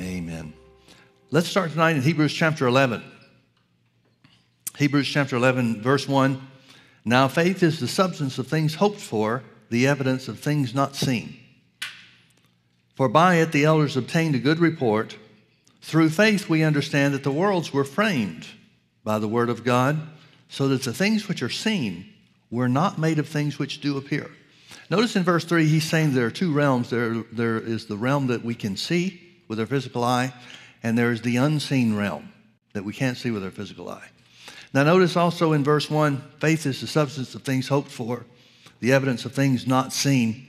[0.00, 0.54] Amen.
[1.30, 3.02] Let's start tonight in Hebrews chapter 11.
[4.78, 6.40] Hebrews chapter 11, verse 1.
[7.04, 11.36] Now, faith is the substance of things hoped for, the evidence of things not seen.
[12.94, 15.18] For by it the elders obtained a good report.
[15.82, 18.46] Through faith we understand that the worlds were framed
[19.04, 20.00] by the word of God,
[20.48, 22.10] so that the things which are seen
[22.50, 24.30] were not made of things which do appear.
[24.88, 26.88] Notice in verse 3, he's saying there are two realms.
[26.88, 30.32] There, there is the realm that we can see with our physical eye,
[30.80, 32.32] and there is the unseen realm
[32.72, 34.08] that we can't see with our physical eye.
[34.72, 38.24] Now, notice also in verse 1 faith is the substance of things hoped for,
[38.78, 40.46] the evidence of things not seen.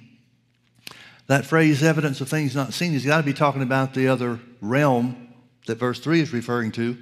[1.26, 4.40] That phrase, evidence of things not seen, has got to be talking about the other
[4.62, 5.34] realm
[5.66, 6.96] that verse 3 is referring to,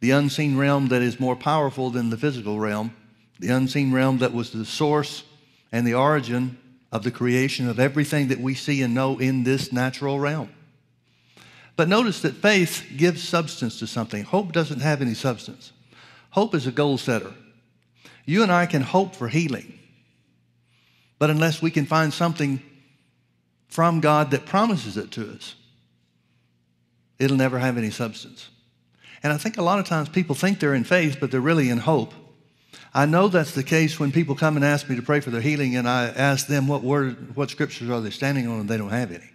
[0.00, 2.94] the unseen realm that is more powerful than the physical realm,
[3.40, 5.24] the unseen realm that was the source
[5.72, 6.58] and the origin
[6.92, 10.50] of the creation of everything that we see and know in this natural realm.
[11.76, 14.24] But notice that faith gives substance to something.
[14.24, 15.72] Hope doesn't have any substance.
[16.30, 17.32] Hope is a goal setter.
[18.26, 19.78] You and I can hope for healing,
[21.18, 22.62] but unless we can find something
[23.68, 25.54] from God that promises it to us,
[27.18, 28.48] it'll never have any substance.
[29.22, 31.70] And I think a lot of times people think they're in faith, but they're really
[31.70, 32.14] in hope.
[32.92, 35.40] I know that's the case when people come and ask me to pray for their
[35.40, 38.76] healing, and I ask them what word, what scriptures are they standing on, and they
[38.76, 39.30] don't have any.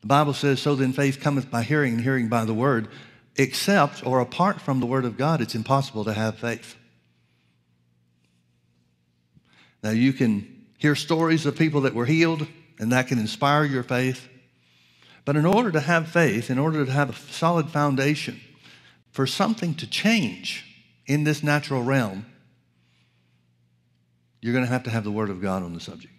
[0.00, 2.88] The Bible says, So then faith cometh by hearing, and hearing by the word.
[3.36, 6.76] Except or apart from the word of God, it's impossible to have faith.
[9.82, 12.46] Now, you can hear stories of people that were healed,
[12.78, 14.28] and that can inspire your faith.
[15.24, 18.40] But in order to have faith, in order to have a solid foundation
[19.12, 20.64] for something to change,
[21.08, 22.26] in this natural realm,
[24.40, 26.14] you're going to have to have the Word of God on the subject.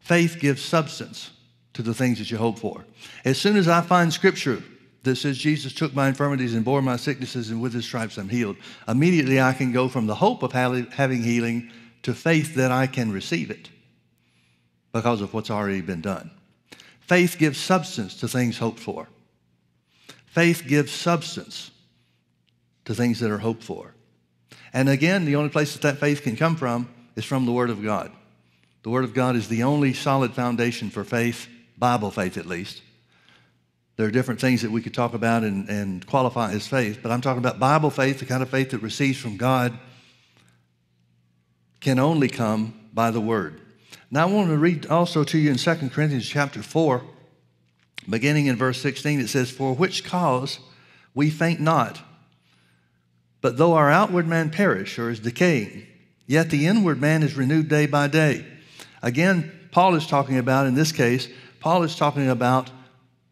[0.00, 1.30] Faith gives substance
[1.76, 2.84] to the things that you hope for.
[3.24, 4.62] As soon as I find Scripture
[5.02, 8.28] that says Jesus took my infirmities and bore my sicknesses, and with his stripes I'm
[8.28, 8.56] healed,
[8.88, 11.70] immediately I can go from the hope of having healing
[12.02, 13.68] to faith that I can receive it
[14.92, 16.30] because of what's already been done.
[17.00, 19.08] Faith gives substance to things hoped for.
[20.24, 21.70] Faith gives substance
[22.84, 23.94] to things that are hoped for.
[24.72, 27.70] And again, the only place that that faith can come from is from the Word
[27.70, 28.12] of God.
[28.82, 31.48] The Word of God is the only solid foundation for faith,
[31.78, 32.82] Bible faith at least.
[33.96, 37.10] There are different things that we could talk about and, and qualify as faith, but
[37.10, 39.78] I'm talking about Bible faith, the kind of faith that receives from God,
[41.80, 43.60] can only come by the Word.
[44.10, 47.02] Now I want to read also to you in 2 Corinthians chapter 4,
[48.08, 50.58] beginning in verse 16, it says, For which cause
[51.14, 52.00] we faint not,
[53.40, 55.86] but though our outward man perish or is decaying,
[56.26, 58.44] yet the inward man is renewed day by day.
[59.02, 61.28] Again, Paul is talking about, in this case,
[61.60, 62.70] Paul is talking about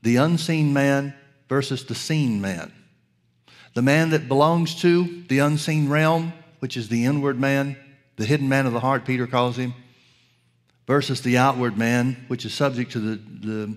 [0.03, 1.15] the unseen man
[1.49, 2.73] versus the seen man.
[3.75, 7.77] The man that belongs to the unseen realm, which is the inward man,
[8.17, 9.75] the hidden man of the heart, Peter calls him,
[10.87, 13.77] versus the outward man, which is subject to the, the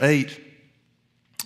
[0.00, 0.40] eight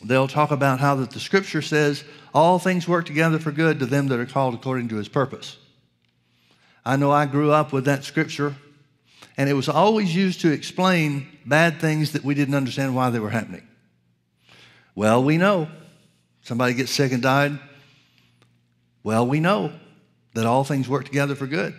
[0.04, 2.04] they'll talk about how that the scripture says
[2.34, 5.58] all things work together for good to them that are called according to his purpose.
[6.84, 8.56] I know I grew up with that scripture,
[9.36, 13.18] and it was always used to explain bad things that we didn't understand why they
[13.18, 13.66] were happening.
[14.94, 15.68] Well, we know
[16.42, 17.58] somebody gets sick and died.
[19.02, 19.72] Well, we know
[20.34, 21.74] that all things work together for good.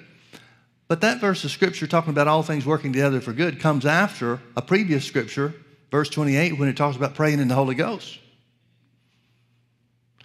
[0.88, 4.40] But that verse of scripture talking about all things working together for good comes after
[4.56, 5.54] a previous scripture
[5.94, 8.18] verse 28 when it talks about praying in the Holy Ghost.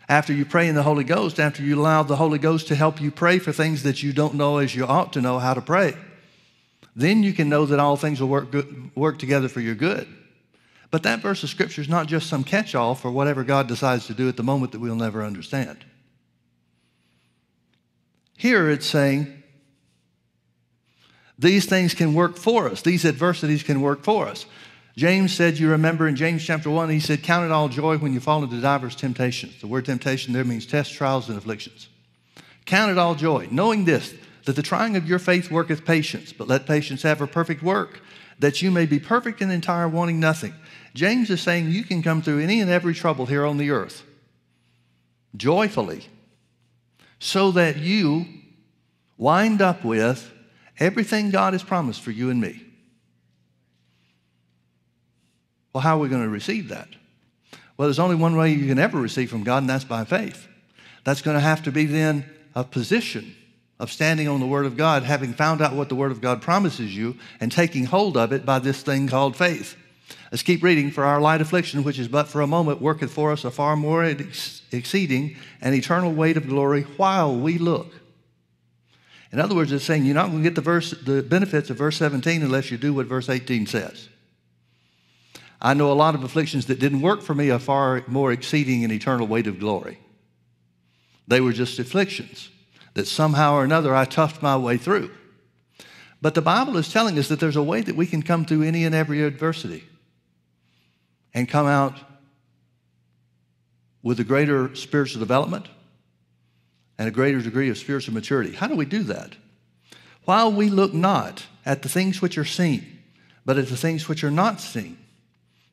[0.08, 3.02] After you pray in the Holy Ghost, after you allow the Holy Ghost to help
[3.02, 5.60] you pray for things that you don't know as you ought to know how to
[5.60, 5.94] pray,
[6.98, 10.08] then you can know that all things will work, good, work together for your good.
[10.90, 14.08] But that verse of Scripture is not just some catch all for whatever God decides
[14.08, 15.84] to do at the moment that we'll never understand.
[18.36, 19.44] Here it's saying
[21.38, 24.46] these things can work for us, these adversities can work for us.
[24.96, 28.12] James said, you remember in James chapter 1, he said, Count it all joy when
[28.12, 29.60] you fall into diverse temptations.
[29.60, 31.88] The word temptation there means tests, trials, and afflictions.
[32.64, 34.12] Count it all joy, knowing this,
[34.48, 38.00] that the trying of your faith worketh patience, but let patience have her perfect work,
[38.38, 40.54] that you may be perfect and entire, wanting nothing.
[40.94, 44.04] James is saying you can come through any and every trouble here on the earth
[45.36, 46.06] joyfully,
[47.18, 48.24] so that you
[49.18, 50.32] wind up with
[50.78, 52.64] everything God has promised for you and me.
[55.74, 56.88] Well, how are we going to receive that?
[57.76, 60.48] Well, there's only one way you can ever receive from God, and that's by faith.
[61.04, 62.24] That's going to have to be then
[62.54, 63.34] a position
[63.78, 66.42] of standing on the Word of God, having found out what the Word of God
[66.42, 69.76] promises you, and taking hold of it by this thing called faith.
[70.32, 70.90] Let's keep reading.
[70.90, 73.76] For our light affliction, which is but for a moment, worketh for us a far
[73.76, 77.92] more ex- exceeding and eternal weight of glory while we look.
[79.30, 81.76] In other words, it's saying you're not going to get the, verse, the benefits of
[81.76, 84.08] verse 17 unless you do what verse 18 says.
[85.60, 88.84] I know a lot of afflictions that didn't work for me a far more exceeding
[88.84, 89.98] and eternal weight of glory.
[91.26, 92.48] They were just afflictions
[92.98, 95.12] that somehow or another I toughed my way through.
[96.20, 98.62] But the Bible is telling us that there's a way that we can come through
[98.62, 99.84] any and every adversity
[101.32, 101.96] and come out
[104.02, 105.68] with a greater spiritual development
[106.98, 108.52] and a greater degree of spiritual maturity.
[108.52, 109.36] How do we do that?
[110.24, 112.98] While we look not at the things which are seen,
[113.44, 114.98] but at the things which are not seen.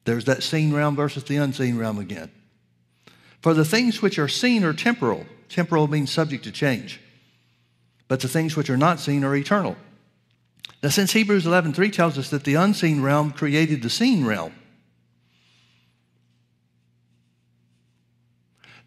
[0.04, 2.30] There's that seen realm versus the unseen realm again.
[3.42, 5.26] For the things which are seen are temporal.
[5.50, 7.02] Temporal means subject to change.
[8.08, 9.76] But the things which are not seen are eternal.
[10.84, 14.54] Now, since Hebrews 11:3 tells us that the unseen realm created the seen realm,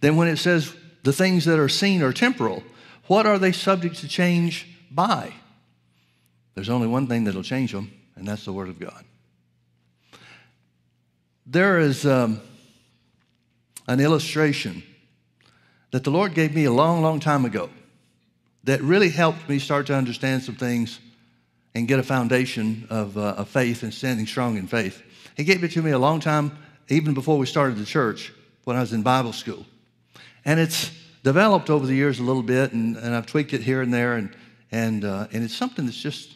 [0.00, 2.62] then when it says the things that are seen are temporal,
[3.06, 5.32] what are they subject to change by?
[6.54, 9.04] There's only one thing that'll change them, and that's the Word of God.
[11.46, 12.40] There is um,
[13.86, 14.82] an illustration
[15.90, 17.70] that the Lord gave me a long, long time ago
[18.64, 21.00] that really helped me start to understand some things
[21.74, 25.02] and get a foundation of, uh, of faith and standing strong in faith.
[25.36, 26.58] He gave it to me a long time,
[26.88, 28.32] even before we started the church,
[28.64, 29.64] when I was in Bible school.
[30.44, 30.90] And it's
[31.22, 34.14] developed over the years a little bit, and, and I've tweaked it here and there,
[34.14, 34.34] and,
[34.72, 36.34] and, uh, and it's something that's just,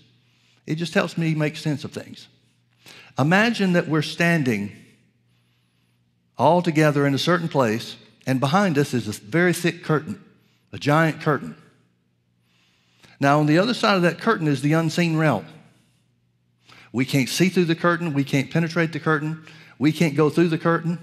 [0.66, 2.28] it just helps me make sense of things.
[3.18, 4.72] Imagine that we're standing
[6.38, 7.96] all together in a certain place,
[8.26, 10.22] and behind us is a very thick curtain,
[10.72, 11.56] a giant curtain.
[13.22, 15.46] Now, on the other side of that curtain is the unseen realm.
[16.92, 19.46] We can't see through the curtain, we can't penetrate the curtain,
[19.78, 20.98] we can't go through the curtain.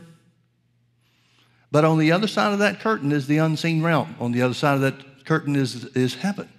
[1.72, 4.16] But on the other side of that curtain is the unseen realm.
[4.20, 6.50] On the other side of that curtain is, is heaven.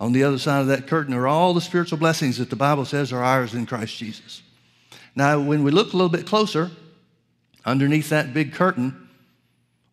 [0.00, 2.84] On the other side of that curtain are all the spiritual blessings that the Bible
[2.84, 4.42] says are ours in Christ Jesus.
[5.14, 6.70] Now, when we look a little bit closer,
[7.64, 9.08] Underneath that big curtain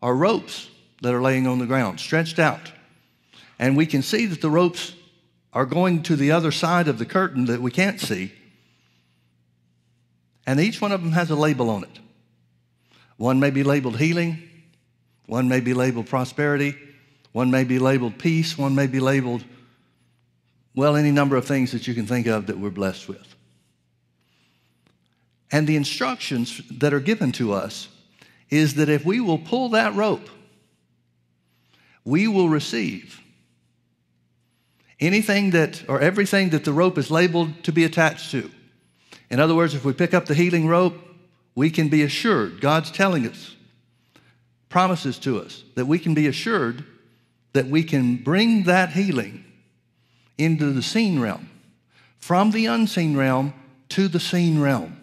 [0.02, 0.68] are ropes
[1.00, 2.72] that are laying on the ground, stretched out.
[3.62, 4.92] And we can see that the ropes
[5.52, 8.32] are going to the other side of the curtain that we can't see.
[10.44, 12.00] And each one of them has a label on it.
[13.18, 14.42] One may be labeled healing,
[15.26, 16.76] one may be labeled prosperity,
[17.30, 19.44] one may be labeled peace, one may be labeled,
[20.74, 23.36] well, any number of things that you can think of that we're blessed with.
[25.52, 27.86] And the instructions that are given to us
[28.50, 30.28] is that if we will pull that rope,
[32.04, 33.20] we will receive
[35.02, 38.50] anything that, or everything that the rope is labeled to be attached to.
[39.30, 40.94] In other words, if we pick up the healing rope,
[41.54, 43.56] we can be assured, God's telling us,
[44.68, 46.84] promises to us, that we can be assured
[47.52, 49.44] that we can bring that healing
[50.38, 51.50] into the seen realm,
[52.18, 53.52] from the unseen realm
[53.90, 54.98] to the seen realm.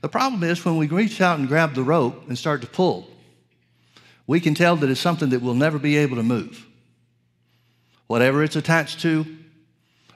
[0.00, 3.08] The problem is when we reach out and grab the rope and start to pull,
[4.26, 6.66] we can tell that it's something that we'll never be able to move.
[8.06, 9.24] Whatever it's attached to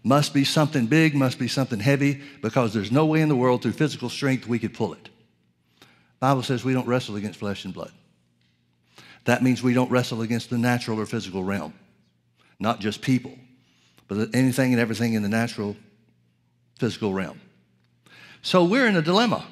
[0.05, 3.62] must be something big, must be something heavy, because there's no way in the world
[3.62, 5.08] through physical strength we could pull it.
[6.20, 7.93] Bible says we don't wrestle against flesh and blood.
[9.24, 11.74] That means we don't wrestle against the natural or physical realm,
[12.58, 13.36] not just people,
[14.08, 15.77] but anything and everything in the natural,
[16.79, 17.41] physical realm.
[18.43, 19.44] So we're in a dilemma.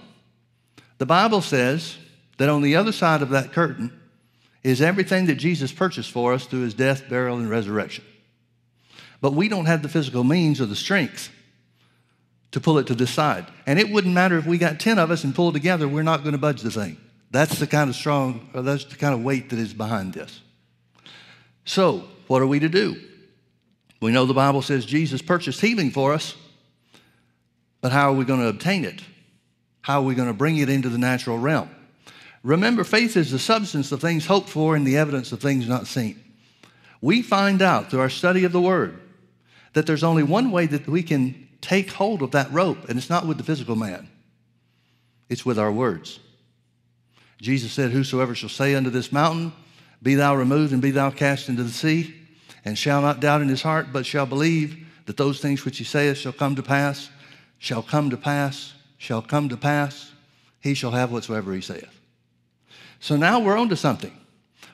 [0.98, 1.98] The Bible says
[2.38, 3.92] that on the other side of that curtain
[4.62, 8.04] is everything that Jesus purchased for us through his death, burial, and resurrection.
[9.20, 11.30] But we don't have the physical means or the strength
[12.52, 13.46] to pull it to this side.
[13.66, 16.22] And it wouldn't matter if we got 10 of us and pulled together, we're not
[16.22, 16.96] going to budge the thing.
[17.30, 20.40] That's the kind of strong, or that's the kind of weight that is behind this.
[21.64, 22.96] So, what are we to do?
[24.00, 26.34] We know the Bible says Jesus purchased healing for us,
[27.80, 29.02] but how are we going to obtain it?
[29.82, 31.70] How are we going to bring it into the natural realm?
[32.42, 35.86] Remember, faith is the substance of things hoped for and the evidence of things not
[35.86, 36.22] seen.
[37.00, 39.00] We find out through our study of the Word
[39.76, 43.10] that there's only one way that we can take hold of that rope, and it's
[43.10, 44.08] not with the physical man,
[45.28, 46.18] it's with our words.
[47.42, 49.52] Jesus said, Whosoever shall say unto this mountain,
[50.02, 52.14] Be thou removed and be thou cast into the sea,
[52.64, 55.84] and shall not doubt in his heart, but shall believe that those things which he
[55.84, 57.10] saith shall come to pass,
[57.58, 60.10] shall come to pass shall come to pass,
[60.60, 62.00] he shall have whatsoever he saith.
[62.98, 64.16] So now we're on to something.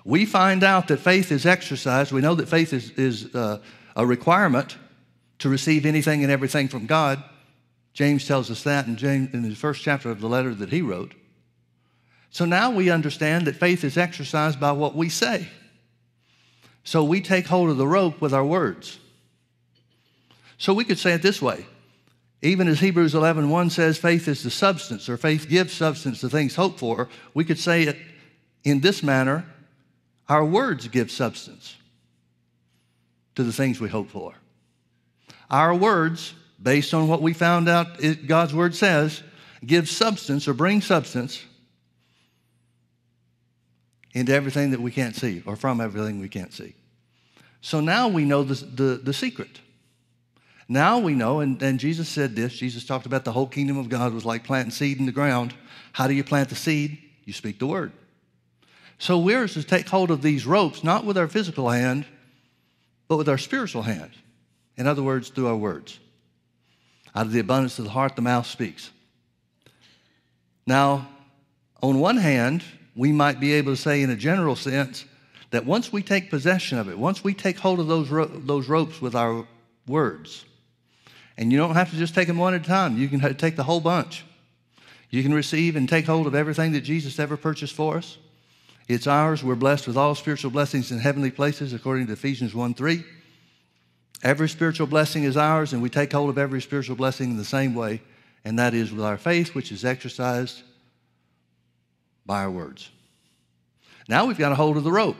[0.04, 2.12] We find out that faith is exercised.
[2.12, 3.58] We know that faith is, is uh,
[3.96, 4.76] a requirement
[5.42, 7.22] to receive anything and everything from God.
[7.94, 10.82] James tells us that in, James, in the first chapter of the letter that he
[10.82, 11.14] wrote.
[12.30, 15.48] So now we understand that faith is exercised by what we say.
[16.84, 19.00] So we take hold of the rope with our words.
[20.58, 21.66] So we could say it this way.
[22.40, 26.28] Even as Hebrews 11, 1 says faith is the substance, or faith gives substance to
[26.28, 27.96] things hoped for, we could say it
[28.62, 29.44] in this manner
[30.28, 31.76] our words give substance
[33.34, 34.34] to the things we hope for.
[35.52, 39.22] Our words, based on what we found out God's word says,
[39.64, 41.44] give substance or bring substance
[44.14, 46.74] into everything that we can't see or from everything we can't see.
[47.60, 49.60] So now we know the, the, the secret.
[50.68, 53.90] Now we know, and, and Jesus said this Jesus talked about the whole kingdom of
[53.90, 55.54] God was like planting seed in the ground.
[55.92, 56.98] How do you plant the seed?
[57.24, 57.92] You speak the word.
[58.98, 62.06] So we're to take hold of these ropes, not with our physical hand,
[63.06, 64.12] but with our spiritual hand.
[64.76, 65.98] In other words, through our words.
[67.14, 68.90] Out of the abundance of the heart, the mouth speaks.
[70.66, 71.08] Now,
[71.82, 72.62] on one hand,
[72.94, 75.04] we might be able to say, in a general sense,
[75.50, 78.68] that once we take possession of it, once we take hold of those, ro- those
[78.68, 79.46] ropes with our
[79.86, 80.44] words,
[81.36, 83.56] and you don't have to just take them one at a time, you can take
[83.56, 84.24] the whole bunch.
[85.10, 88.16] You can receive and take hold of everything that Jesus ever purchased for us.
[88.88, 89.44] It's ours.
[89.44, 93.04] We're blessed with all spiritual blessings in heavenly places, according to Ephesians 1 3.
[94.22, 97.44] Every spiritual blessing is ours, and we take hold of every spiritual blessing in the
[97.44, 98.00] same way,
[98.44, 100.62] and that is with our faith, which is exercised
[102.24, 102.90] by our words.
[104.08, 105.16] Now we've got a hold of the rope.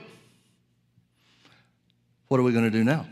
[2.29, 3.07] What are we going to do now?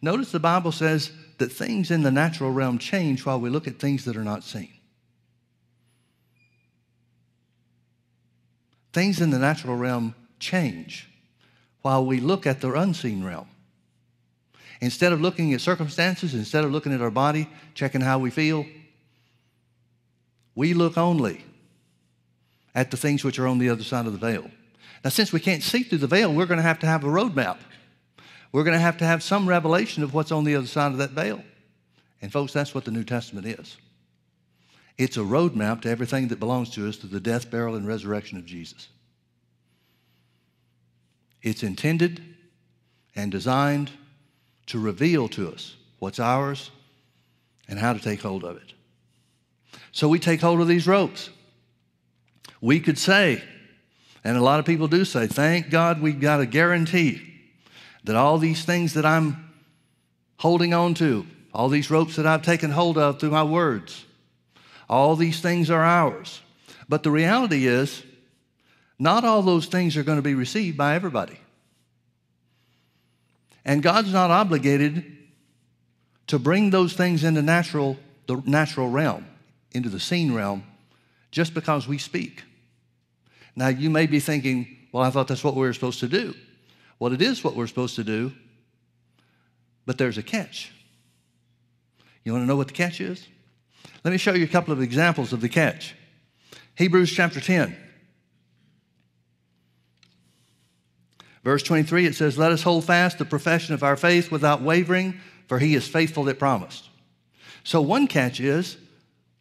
[0.00, 3.78] Notice the Bible says that things in the natural realm change while we look at
[3.78, 4.72] things that are not seen.
[8.92, 11.10] Things in the natural realm change
[11.82, 13.48] while we look at the unseen realm.
[14.84, 18.66] Instead of looking at circumstances, instead of looking at our body, checking how we feel,
[20.54, 21.42] we look only
[22.74, 24.50] at the things which are on the other side of the veil.
[25.02, 27.06] Now, since we can't see through the veil, we're going to have to have a
[27.06, 27.56] roadmap.
[28.52, 30.98] We're going to have to have some revelation of what's on the other side of
[30.98, 31.42] that veil.
[32.20, 33.78] And, folks, that's what the New Testament is
[34.98, 38.36] it's a roadmap to everything that belongs to us through the death, burial, and resurrection
[38.36, 38.88] of Jesus.
[41.40, 42.22] It's intended
[43.16, 43.90] and designed
[44.66, 46.70] to reveal to us what's ours
[47.68, 48.72] and how to take hold of it.
[49.92, 51.30] So we take hold of these ropes.
[52.60, 53.42] We could say,
[54.24, 57.22] and a lot of people do say, thank God we've got a guarantee
[58.04, 59.50] that all these things that I'm
[60.38, 64.04] holding on to, all these ropes that I've taken hold of through my words,
[64.88, 66.40] all these things are ours.
[66.88, 68.02] But the reality is,
[68.98, 71.38] not all those things are going to be received by everybody.
[73.64, 75.04] And God's not obligated
[76.26, 79.26] to bring those things into natural, the natural realm,
[79.72, 80.64] into the seen realm,
[81.30, 82.44] just because we speak.
[83.56, 86.34] Now, you may be thinking, well, I thought that's what we were supposed to do.
[86.98, 88.32] Well, it is what we're supposed to do,
[89.86, 90.72] but there's a catch.
[92.24, 93.26] You want to know what the catch is?
[94.02, 95.94] Let me show you a couple of examples of the catch.
[96.76, 97.76] Hebrews chapter 10.
[101.44, 105.20] Verse 23, it says, Let us hold fast the profession of our faith without wavering,
[105.46, 106.88] for he is faithful that promised.
[107.62, 108.78] So, one catch is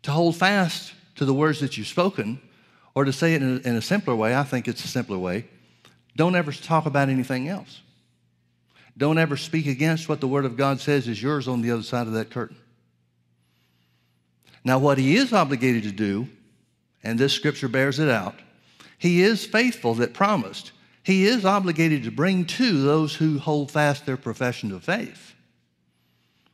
[0.04, 2.42] to hold fast to the words that you've spoken
[2.94, 5.18] or to say it in a, in a simpler way, I think it's a simpler
[5.18, 5.48] way
[6.16, 7.82] don't ever talk about anything else.
[8.96, 11.82] Don't ever speak against what the Word of God says is yours on the other
[11.82, 12.58] side of that curtain.
[14.64, 16.28] Now, what he is obligated to do,
[17.04, 18.36] and this scripture bears it out,
[19.00, 20.72] he is faithful that promised.
[21.04, 25.34] He is obligated to bring to those who hold fast their profession of faith,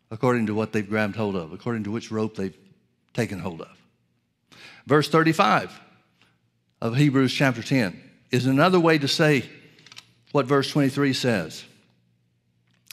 [0.10, 2.58] according to what they've grabbed hold of, according to which rope they've
[3.14, 3.78] taken hold of.
[4.88, 5.80] Verse 35
[6.82, 8.02] of Hebrews chapter 10
[8.32, 9.44] is another way to say
[10.32, 11.66] what verse 23 says.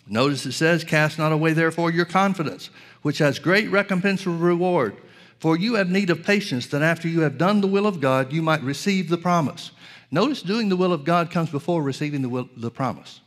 [0.07, 2.71] Notice it says, Cast not away therefore your confidence,
[3.03, 4.97] which has great recompense of reward.
[5.39, 8.33] For you have need of patience, that after you have done the will of God,
[8.33, 9.71] you might receive the promise.
[10.17, 13.21] Notice doing the will of God comes before receiving the, will, the promise.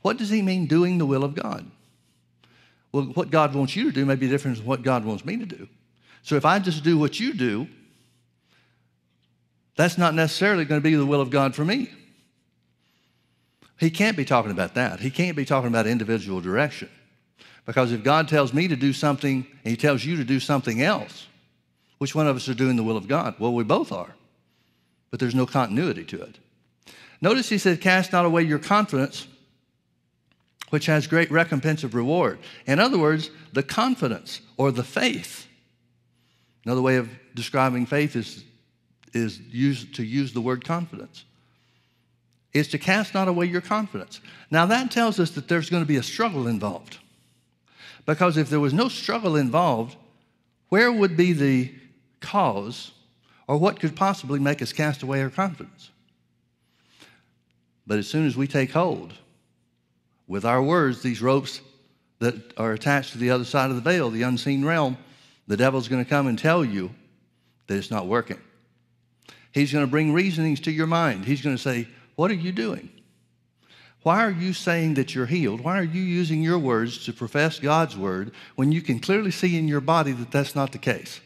[0.00, 1.70] What does he mean, doing the will of God?
[2.90, 5.36] Well, what God wants you to do may be different from what God wants me
[5.36, 5.68] to do.
[6.22, 7.68] So if I just do what you do,
[9.76, 11.90] that's not necessarily going to be the will of God for me.
[13.78, 15.00] He can't be talking about that.
[15.00, 16.88] He can't be talking about individual direction.
[17.66, 20.80] Because if God tells me to do something and He tells you to do something
[20.80, 21.26] else,
[21.98, 23.34] which one of us are doing the will of God?
[23.38, 24.15] Well, we both are.
[25.10, 26.38] But there's no continuity to it.
[27.20, 29.26] Notice He said, Cast not away your confidence,
[30.70, 32.38] which has great recompense of reward.
[32.66, 35.46] In other words, the confidence or the faith.
[36.64, 38.44] Another way of describing faith is,
[39.12, 41.24] is use, to use the word confidence.
[42.52, 44.20] Is to cast not away your confidence.
[44.50, 46.98] Now that tells us that there's going to be a struggle involved.
[48.06, 49.96] Because if there was no struggle involved,
[50.68, 51.74] where would be the
[52.20, 52.92] cause
[53.48, 55.90] or what could possibly make us cast away our confidence?
[57.86, 59.14] But as soon as we take hold
[60.26, 61.60] with our words, these ropes
[62.18, 64.96] that are attached to the other side of the veil, the unseen realm,
[65.46, 66.90] the devil's going to come and tell you
[67.66, 68.40] that it's not working.
[69.52, 71.24] He's going to bring reasonings to your mind.
[71.24, 72.90] He's going to say, What are you doing?
[74.02, 75.62] Why are you saying that you're healed?
[75.62, 79.58] Why are you using your words to profess God's word when you can clearly see
[79.58, 81.20] in your body that that's not the case?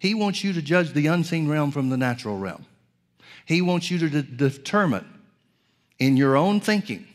[0.00, 2.64] He wants you to judge the unseen realm from the natural realm.
[3.44, 5.06] He wants you to de- determine
[5.98, 7.06] in your own thinking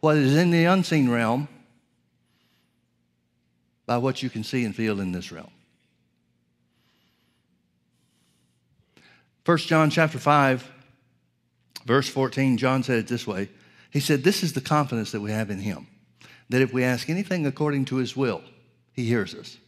[0.00, 1.46] what is in the unseen realm
[3.86, 5.52] by what you can see and feel in this realm.
[9.44, 10.68] 1 John chapter 5
[11.86, 13.48] verse 14 John said it this way.
[13.92, 15.86] He said this is the confidence that we have in him
[16.48, 18.42] that if we ask anything according to his will
[18.92, 19.58] he hears us.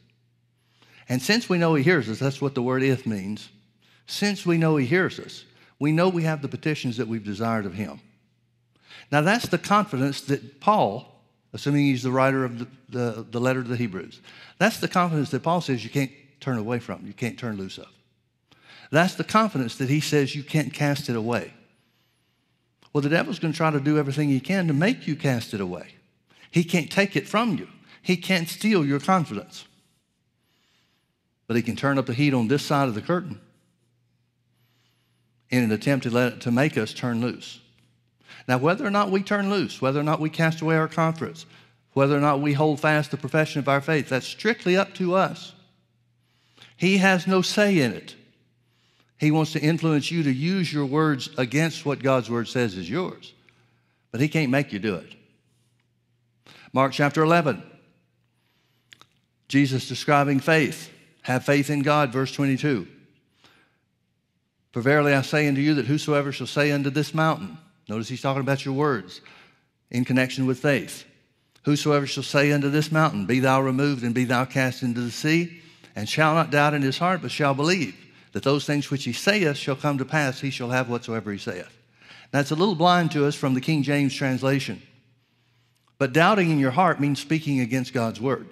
[1.09, 3.51] And since we know he hears us that's what the word if means.
[4.07, 5.45] Since we know he hears us,
[5.79, 8.01] we know we have the petitions that we've desired of him.
[9.11, 13.63] Now, that's the confidence that Paul, assuming he's the writer of the, the, the letter
[13.63, 14.21] to the Hebrews,
[14.59, 17.79] that's the confidence that Paul says you can't turn away from, you can't turn loose
[17.79, 17.89] of.
[18.91, 21.53] That's the confidence that he says you can't cast it away.
[22.93, 25.55] Well, the devil's going to try to do everything he can to make you cast
[25.55, 25.95] it away.
[26.51, 27.69] He can't take it from you,
[28.03, 29.67] he can't steal your confidence.
[31.47, 33.41] But he can turn up the heat on this side of the curtain
[35.51, 37.61] in an attempt to, let, to make us turn loose.
[38.49, 41.47] Now, whether or not we turn loose, whether or not we cast away our confidence,
[41.93, 45.15] whether or not we hold fast the profession of our faith, that's strictly up to
[45.15, 45.53] us.
[46.77, 48.17] He has no say in it.
[49.19, 52.91] He wants to influence you to use your words against what God's word says is
[52.91, 53.35] yours,
[54.11, 55.15] but He can't make you do it.
[56.73, 57.63] Mark chapter 11,
[59.47, 60.92] Jesus describing faith.
[61.23, 62.87] Have faith in God, verse 22.
[64.73, 67.59] For verily I say unto you that whosoever shall say unto this mountain,
[67.89, 69.21] Notice he's talking about your words
[69.91, 71.05] in connection with faith.
[71.65, 75.11] Whosoever shall say unto this mountain, Be thou removed and be thou cast into the
[75.11, 75.61] sea,
[75.95, 77.95] and shall not doubt in his heart, but shall believe
[78.33, 81.39] that those things which he saith shall come to pass, he shall have whatsoever he
[81.39, 81.77] saith.
[82.31, 84.83] That's a little blind to us from the King James translation.
[85.99, 88.49] But doubting in your heart means speaking against God's word.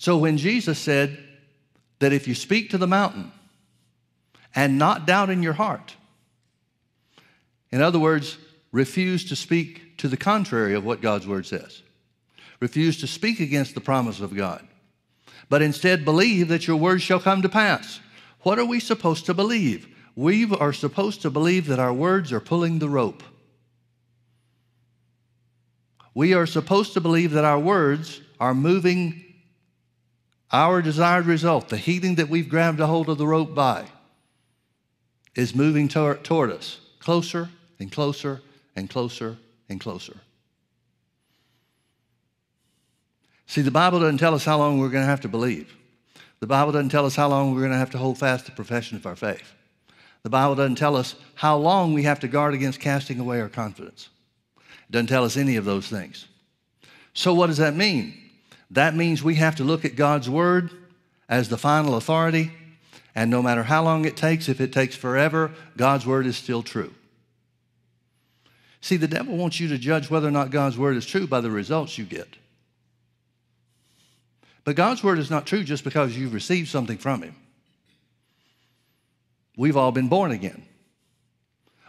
[0.00, 1.18] So when Jesus said
[1.98, 3.32] that if you speak to the mountain
[4.54, 5.94] and not doubt in your heart,
[7.70, 8.38] in other words,
[8.72, 11.82] refuse to speak to the contrary of what God's word says.
[12.60, 14.66] Refuse to speak against the promise of God,
[15.50, 18.00] but instead believe that your words shall come to pass.
[18.40, 19.86] What are we supposed to believe?
[20.16, 23.22] We are supposed to believe that our words are pulling the rope.
[26.14, 29.26] We are supposed to believe that our words are moving
[30.52, 33.86] our desired result, the healing that we've grabbed a hold of the rope by,
[35.34, 38.42] is moving toward, toward us closer and closer
[38.76, 39.36] and closer
[39.68, 40.16] and closer.
[43.46, 45.74] See, the Bible doesn't tell us how long we're going to have to believe.
[46.40, 48.52] The Bible doesn't tell us how long we're going to have to hold fast the
[48.52, 49.52] profession of our faith.
[50.22, 53.48] The Bible doesn't tell us how long we have to guard against casting away our
[53.48, 54.08] confidence.
[54.66, 56.26] It doesn't tell us any of those things.
[57.14, 58.29] So, what does that mean?
[58.70, 60.70] That means we have to look at God's Word
[61.28, 62.52] as the final authority,
[63.14, 66.62] and no matter how long it takes, if it takes forever, God's Word is still
[66.62, 66.92] true.
[68.80, 71.40] See, the devil wants you to judge whether or not God's word is true by
[71.40, 72.36] the results you get.
[74.64, 77.34] But God's word is not true just because you've received something from him.
[79.56, 80.62] We've all been born again.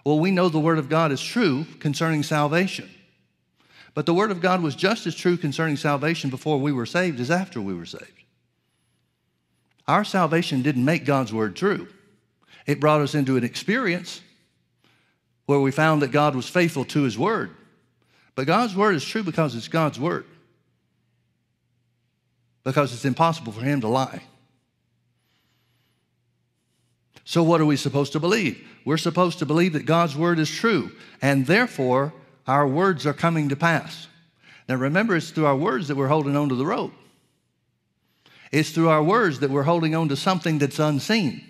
[0.04, 2.90] Well, we know the word of God is true concerning salvation.
[3.94, 7.20] But the word of God was just as true concerning salvation before we were saved
[7.20, 8.24] as after we were saved.
[9.88, 11.88] Our salvation didn't make God's word true.
[12.66, 14.22] It brought us into an experience
[15.46, 17.52] where we found that God was faithful to his word.
[18.36, 20.26] But God's word is true because it's God's word,
[22.64, 24.22] because it's impossible for him to lie.
[27.26, 28.66] So, what are we supposed to believe?
[28.86, 32.14] We're supposed to believe that God's word is true, and therefore
[32.48, 34.08] our words are coming to pass.
[34.68, 36.94] Now, remember, it's through our words that we're holding on to the rope.
[38.52, 41.44] It's through our words that we're holding on to something that's unseen.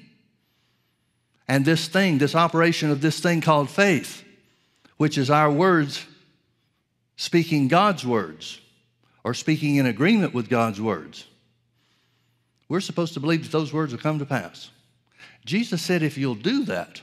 [1.48, 4.24] And this thing, this operation of this thing called faith,
[4.98, 6.06] which is our words
[7.16, 8.60] speaking God's words
[9.24, 11.26] or speaking in agreement with God's words,
[12.70, 14.70] we're supposed to believe that those words will come to pass.
[15.44, 17.02] Jesus said, if you'll do that,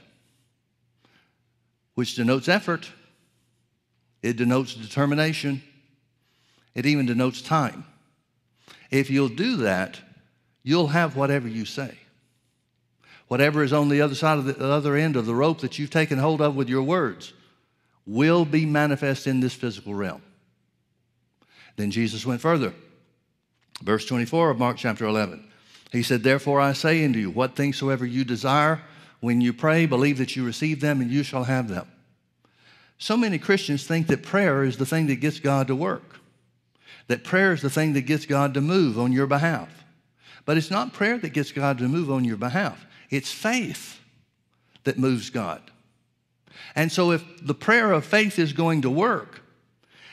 [1.95, 2.91] which denotes effort,
[4.23, 5.63] it denotes determination,
[6.75, 7.85] it even denotes time.
[8.91, 10.01] If you'll do that,
[10.63, 11.99] you'll have whatever you say.
[13.29, 15.79] Whatever is on the other side of the, the other end of the rope that
[15.79, 17.33] you've taken hold of with your words
[18.07, 20.23] will be manifest in this physical realm.
[21.77, 22.73] Then Jesus went further.
[23.83, 25.45] Verse 24 of Mark chapter 11.
[25.93, 28.81] He said, Therefore I say unto you, what things soever you desire,
[29.21, 31.87] when you pray, believe that you receive them and you shall have them.
[32.99, 36.19] So many Christians think that prayer is the thing that gets God to work,
[37.07, 39.85] that prayer is the thing that gets God to move on your behalf.
[40.45, 44.01] But it's not prayer that gets God to move on your behalf, it's faith
[44.85, 45.63] that moves God.
[46.75, 49.43] And so, if the prayer of faith is going to work,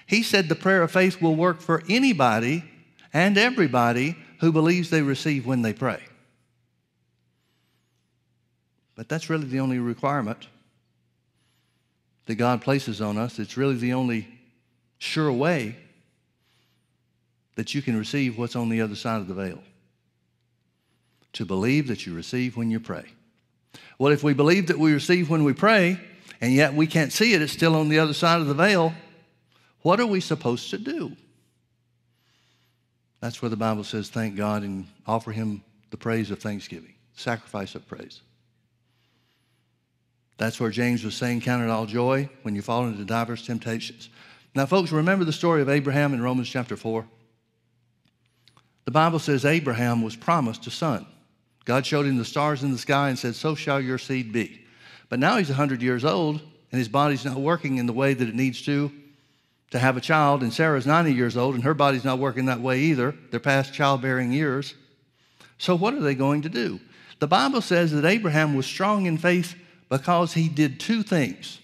[0.05, 2.63] he said the prayer of faith will work for anybody
[3.11, 6.01] and everybody who believes they receive when they pray.
[8.95, 10.47] But that's really the only requirement
[12.25, 13.39] that God places on us.
[13.39, 14.27] It's really the only
[14.97, 15.75] sure way
[17.55, 19.59] that you can receive what's on the other side of the veil.
[21.33, 23.05] To believe that you receive when you pray.
[23.99, 25.99] Well, if we believe that we receive when we pray,
[26.41, 28.93] and yet we can't see it, it's still on the other side of the veil,
[29.81, 31.15] what are we supposed to do?
[33.19, 37.75] That's where the Bible says, thank God and offer Him the praise of thanksgiving, sacrifice
[37.75, 38.21] of praise.
[40.37, 44.09] That's where James was saying, Count it all joy when you fall into diverse temptations.
[44.53, 47.05] Now, folks, remember the story of Abraham in Romans chapter 4?
[48.85, 51.05] The Bible says Abraham was promised a son.
[51.65, 54.61] God showed him the stars in the sky and said, So shall your seed be.
[55.09, 58.27] But now he's 100 years old and his body's not working in the way that
[58.27, 58.91] it needs to
[59.71, 60.43] to have a child.
[60.43, 63.15] And Sarah's 90 years old and her body's not working that way either.
[63.31, 64.75] They're past childbearing years.
[65.57, 66.79] So, what are they going to do?
[67.19, 69.55] The Bible says that Abraham was strong in faith
[69.89, 71.59] because he did two things.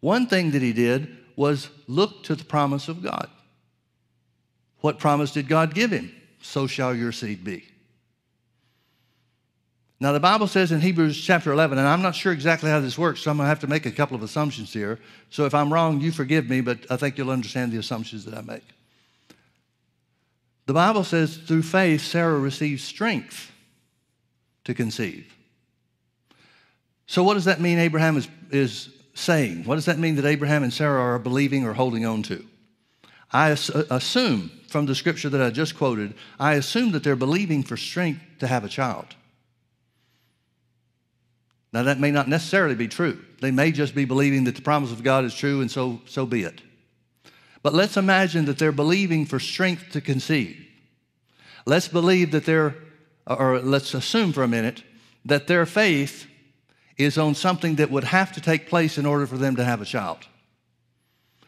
[0.00, 3.28] One thing that he did was look to the promise of God.
[4.80, 6.12] What promise did God give him?
[6.40, 7.64] So shall your seed be.
[9.98, 12.98] Now, the Bible says in Hebrews chapter 11, and I'm not sure exactly how this
[12.98, 15.00] works, so I'm going to have to make a couple of assumptions here.
[15.30, 18.36] So if I'm wrong, you forgive me, but I think you'll understand the assumptions that
[18.36, 18.64] I make.
[20.66, 23.52] The Bible says through faith, Sarah received strength
[24.64, 25.35] to conceive.
[27.06, 29.64] So, what does that mean Abraham is, is saying?
[29.64, 32.44] What does that mean that Abraham and Sarah are believing or holding on to?
[33.32, 33.56] I uh,
[33.90, 38.20] assume from the scripture that I just quoted, I assume that they're believing for strength
[38.40, 39.06] to have a child.
[41.72, 43.22] Now, that may not necessarily be true.
[43.40, 46.24] They may just be believing that the promise of God is true, and so, so
[46.24, 46.62] be it.
[47.62, 50.64] But let's imagine that they're believing for strength to conceive.
[51.66, 52.76] Let's believe that they're,
[53.26, 54.84] or let's assume for a minute,
[55.24, 56.26] that their faith
[56.98, 59.82] is on something that would have to take place in order for them to have
[59.82, 60.18] a child.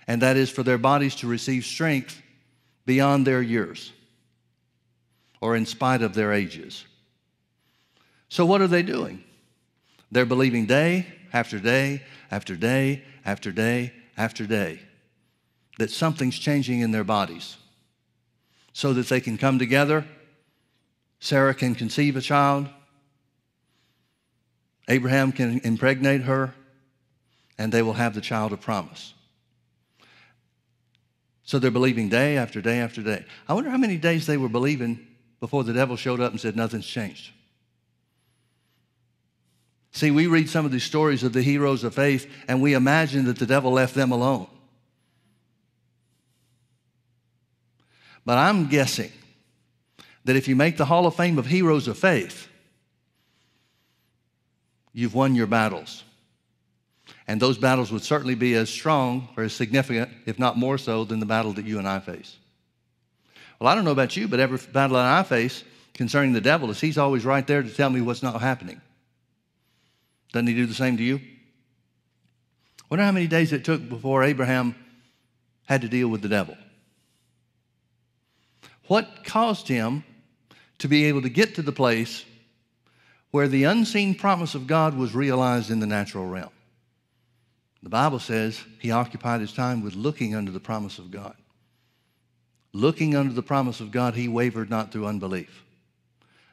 [0.07, 2.23] And that is for their bodies to receive strength
[2.87, 3.93] beyond their years
[5.41, 6.85] or in spite of their ages.
[8.29, 9.23] So, what are they doing?
[10.11, 14.81] They're believing day after day after day after day after day
[15.79, 17.57] that something's changing in their bodies
[18.73, 20.05] so that they can come together.
[21.21, 22.69] Sarah can conceive a child,
[24.89, 26.55] Abraham can impregnate her,
[27.59, 29.13] and they will have the child of promise.
[31.45, 33.25] So they're believing day after day after day.
[33.49, 35.07] I wonder how many days they were believing
[35.41, 37.33] before the devil showed up and said, Nothing's changed.
[39.93, 43.25] See, we read some of these stories of the heroes of faith and we imagine
[43.25, 44.47] that the devil left them alone.
[48.25, 49.11] But I'm guessing
[50.25, 52.48] that if you make the Hall of Fame of Heroes of Faith,
[54.93, 56.05] you've won your battles.
[57.27, 61.05] And those battles would certainly be as strong or as significant, if not more so,
[61.05, 62.37] than the battle that you and I face.
[63.59, 66.71] Well, I don't know about you, but every battle that I face concerning the devil
[66.71, 68.81] is he's always right there to tell me what's not happening.
[70.33, 71.21] Doesn't he do the same to you?
[72.89, 74.75] Wonder how many days it took before Abraham
[75.67, 76.57] had to deal with the devil.
[78.87, 80.05] What caused him
[80.79, 82.25] to be able to get to the place
[83.31, 86.51] where the unseen promise of God was realized in the natural realm.
[87.83, 91.35] The Bible says he occupied his time with looking under the promise of God.
[92.73, 95.65] Looking under the promise of God, he wavered not through unbelief,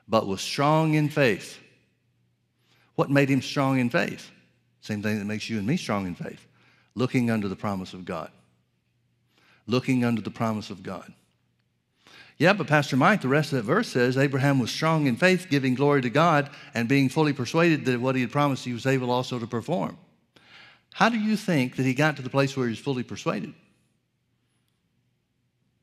[0.07, 1.59] but was strong in faith.
[2.95, 4.31] What made him strong in faith?
[4.81, 6.45] Same thing that makes you and me strong in faith.
[6.93, 8.31] Looking under the promise of God.
[9.67, 11.11] looking under the promise of God.
[12.38, 15.48] Yeah, but Pastor Mike, the rest of that verse says Abraham was strong in faith,
[15.50, 18.86] giving glory to God, and being fully persuaded that what he had promised he was
[18.86, 19.98] able also to perform.
[20.93, 23.54] How do you think that he got to the place where he was fully persuaded?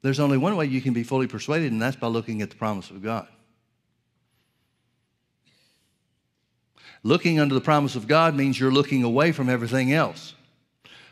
[0.03, 2.57] There's only one way you can be fully persuaded, and that's by looking at the
[2.57, 3.27] promise of God.
[7.03, 10.35] Looking under the promise of God means you're looking away from everything else.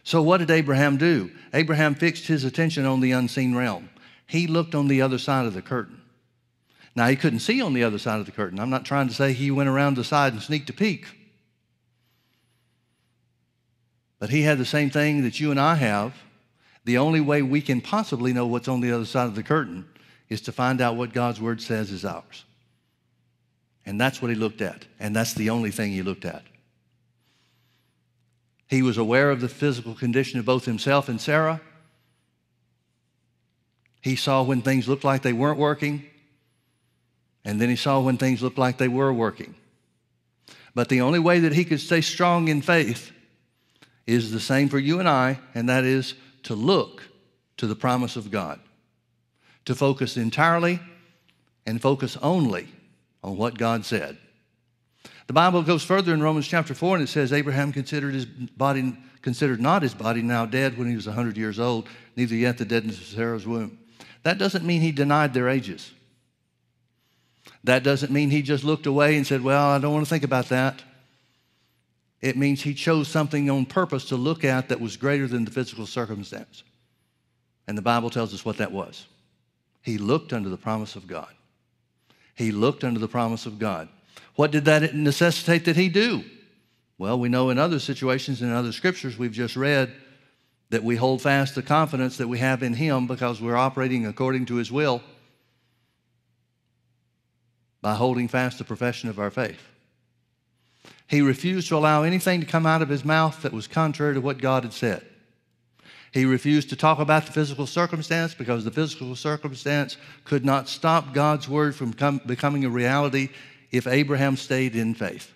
[0.02, 1.30] So, what did Abraham do?
[1.52, 3.88] Abraham fixed his attention on the unseen realm
[4.30, 6.00] he looked on the other side of the curtain.
[6.94, 8.60] Now, he couldn't see on the other side of the curtain.
[8.60, 11.06] I'm not trying to say he went around the side and sneaked a peek.
[14.20, 16.14] But he had the same thing that you and I have.
[16.84, 19.84] The only way we can possibly know what's on the other side of the curtain
[20.28, 22.44] is to find out what God's word says is ours.
[23.84, 24.86] And that's what he looked at.
[25.00, 26.44] And that's the only thing he looked at.
[28.68, 31.60] He was aware of the physical condition of both himself and Sarah.
[34.00, 36.04] He saw when things looked like they weren't working,
[37.44, 39.54] and then he saw when things looked like they were working.
[40.74, 43.12] But the only way that he could stay strong in faith
[44.06, 47.02] is the same for you and I, and that is to look
[47.58, 48.60] to the promise of God,
[49.66, 50.80] to focus entirely
[51.66, 52.68] and focus only
[53.22, 54.16] on what God said.
[55.26, 58.96] The Bible goes further in Romans chapter 4 and it says Abraham considered his body
[59.22, 62.64] considered not his body now dead when he was 100 years old, neither yet the
[62.64, 63.78] deadness of Sarah's womb.
[64.22, 65.92] That doesn't mean he denied their ages.
[67.64, 70.24] That doesn't mean he just looked away and said, Well, I don't want to think
[70.24, 70.82] about that.
[72.20, 75.50] It means he chose something on purpose to look at that was greater than the
[75.50, 76.64] physical circumstance.
[77.66, 79.06] And the Bible tells us what that was.
[79.82, 81.32] He looked under the promise of God.
[82.34, 83.88] He looked under the promise of God.
[84.34, 86.24] What did that necessitate that he do?
[86.98, 89.92] Well, we know in other situations, in other scriptures we've just read,
[90.70, 94.46] that we hold fast the confidence that we have in Him because we're operating according
[94.46, 95.02] to His will
[97.82, 99.60] by holding fast the profession of our faith.
[101.06, 104.20] He refused to allow anything to come out of his mouth that was contrary to
[104.20, 105.04] what God had said.
[106.12, 111.14] He refused to talk about the physical circumstance because the physical circumstance could not stop
[111.14, 113.30] God's word from come, becoming a reality
[113.70, 115.32] if Abraham stayed in faith.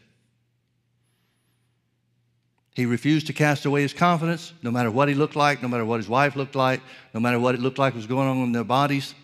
[2.75, 5.85] He refused to cast away his confidence, no matter what he looked like, no matter
[5.85, 6.81] what his wife looked like,
[7.15, 9.15] no matter what it looked like was going on in their bodies.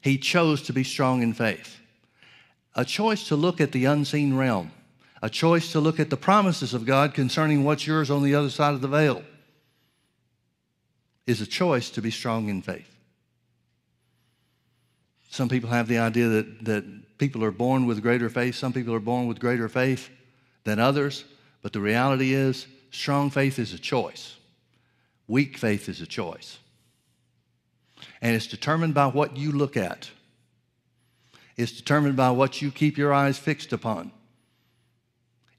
[0.00, 1.78] He chose to be strong in faith.
[2.74, 4.72] A choice to look at the unseen realm,
[5.20, 8.48] a choice to look at the promises of God concerning what's yours on the other
[8.48, 9.22] side of the veil,
[11.26, 12.88] is a choice to be strong in faith.
[15.28, 18.94] Some people have the idea that, that people are born with greater faith, some people
[18.94, 20.08] are born with greater faith
[20.64, 21.24] than others.
[21.62, 24.36] But the reality is, strong faith is a choice,
[25.28, 26.58] weak faith is a choice.
[28.22, 30.10] And it's determined by what you look at,
[31.56, 34.12] it's determined by what you keep your eyes fixed upon,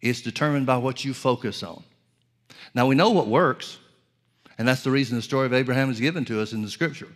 [0.02, 1.84] it's determined by what you focus on.
[2.74, 3.78] Now, we know what works,
[4.58, 7.10] and that's the reason the story of Abraham is given to us in the scripture.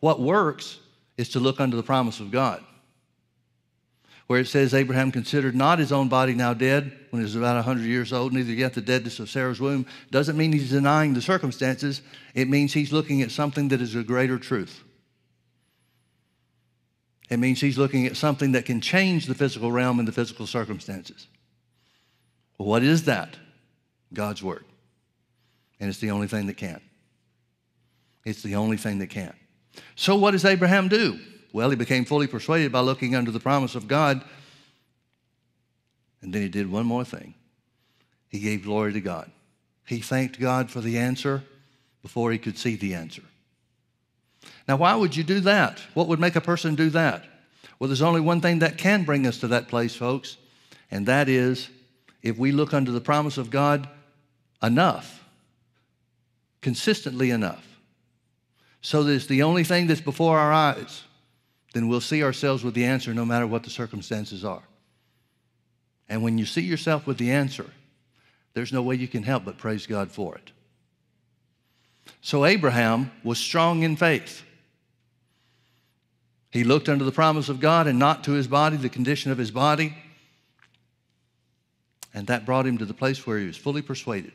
[0.00, 0.78] What works
[1.16, 2.64] is to look under the promise of God
[4.26, 7.56] where it says Abraham considered not his own body now dead when he was about
[7.56, 11.22] 100 years old, neither yet the deadness of Sarah's womb, doesn't mean he's denying the
[11.22, 12.02] circumstances.
[12.34, 14.82] It means he's looking at something that is a greater truth.
[17.28, 20.46] It means he's looking at something that can change the physical realm and the physical
[20.46, 21.26] circumstances.
[22.58, 23.36] What is that?
[24.12, 24.64] God's Word.
[25.80, 26.80] And it's the only thing that can.
[28.24, 29.34] It's the only thing that can.
[29.96, 31.18] So, what does Abraham do?
[31.52, 34.24] Well, he became fully persuaded by looking under the promise of God.
[36.22, 37.34] And then he did one more thing
[38.28, 39.30] he gave glory to God.
[39.84, 41.44] He thanked God for the answer
[42.00, 43.22] before he could see the answer.
[44.66, 45.80] Now, why would you do that?
[45.92, 47.26] What would make a person do that?
[47.78, 50.38] Well, there's only one thing that can bring us to that place, folks,
[50.90, 51.68] and that is
[52.22, 53.86] if we look under the promise of God
[54.62, 55.22] enough,
[56.62, 57.66] consistently enough,
[58.80, 61.02] so that it's the only thing that's before our eyes
[61.72, 64.62] then we'll see ourselves with the answer no matter what the circumstances are.
[66.08, 67.70] And when you see yourself with the answer,
[68.54, 70.52] there's no way you can help but praise God for it.
[72.20, 74.42] So Abraham was strong in faith.
[76.50, 79.38] He looked under the promise of God and not to his body, the condition of
[79.38, 79.96] his body.
[82.12, 84.34] And that brought him to the place where he was fully persuaded.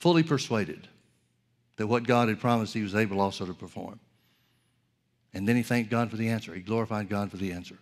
[0.00, 0.88] Fully persuaded
[1.76, 4.00] that what God had promised he was able also to perform.
[5.34, 6.54] And then he thanked God for the answer.
[6.54, 7.76] He glorified God for the answer.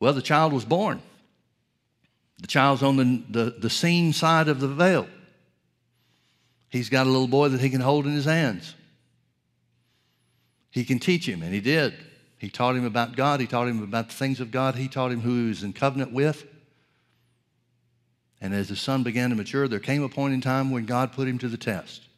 [0.00, 1.00] Well, the child was born.
[2.40, 5.06] The child's on the, the, the seen side of the veil.
[6.68, 8.74] He's got a little boy that he can hold in his hands.
[10.70, 11.94] He can teach him, and he did.
[12.38, 13.38] He taught him about God.
[13.38, 14.74] He taught him about the things of God.
[14.74, 16.44] He taught him who he was in covenant with.
[18.40, 21.12] And as his son began to mature, there came a point in time when God
[21.12, 22.08] put him to the test,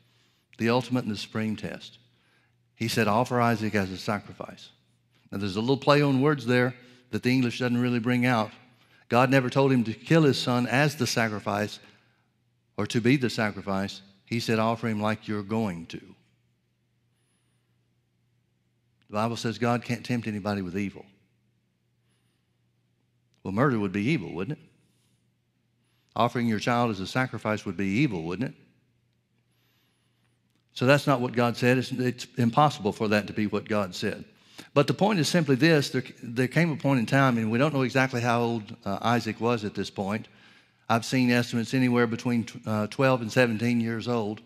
[0.57, 1.99] the ultimate and the supreme test.
[2.77, 4.71] He said, Offer Isaac as a sacrifice.
[5.31, 6.75] Now, there's a little play on words there
[7.11, 8.51] that the English doesn't really bring out.
[9.09, 11.79] God never told him to kill his son as the sacrifice
[12.77, 14.03] or to be the sacrifice.
[14.25, 16.01] He said, Offer him like you're going to.
[19.09, 21.05] The Bible says God can't tempt anybody with evil.
[23.45, 24.65] Well, murder would be evil, wouldn't it?
[26.17, 28.57] Offering your child as a sacrifice would be evil, wouldn't it?
[30.75, 31.79] So that's not what God said.
[31.79, 34.25] It's, it's, impossible for that to be what God said.
[34.75, 37.59] But the point is simply this there, there came a point in time, and we
[37.59, 40.27] don't know exactly how old uh, Isaac was at this point.
[40.89, 44.43] I've seen estimates anywhere between uh, 12 and 17 years old.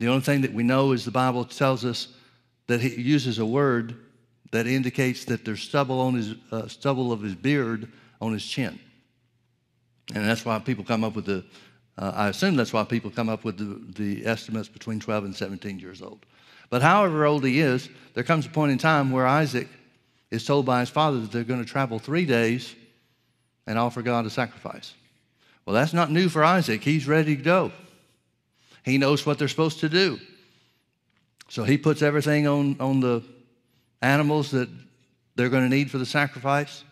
[0.00, 2.08] The only thing that we know is the Bible tells us
[2.66, 3.96] that he uses a word
[4.50, 7.90] that indicates that there's stubble on his uh, stubble of his beard
[8.20, 8.78] on his chin.
[10.14, 11.44] And that's why people come up with the,
[11.96, 15.36] uh, I assume that's why people come up with the, the estimates between 12 and
[15.36, 16.26] 17 years old.
[16.70, 19.68] But however old he is, there comes a point in time where Isaac
[20.30, 22.74] is told by his father that they're going to travel three days
[23.66, 24.94] and offer God a sacrifice.
[25.64, 26.82] Well, that's not new for Isaac.
[26.82, 27.72] He's ready to go.
[28.84, 30.18] He knows what they're supposed to do.
[31.48, 33.22] So he puts everything on, on the
[34.02, 34.68] animals that
[35.36, 36.84] they're going to need for the sacrifice.